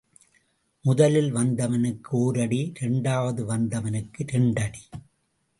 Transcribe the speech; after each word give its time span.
முதலில் 0.81 1.35
வந்தவனுக்கு 1.35 2.07
ஓரடி 2.09 2.71
இரண்டாவது 2.79 3.45
வந்தவனுக்கு 3.45 4.25
இரண்டடி. 4.27 4.83